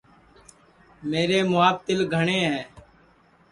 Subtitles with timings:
[1.09, 2.61] میرے مُھواپ تیل گھٹؔے ہے